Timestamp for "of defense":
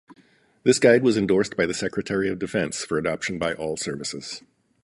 2.27-2.83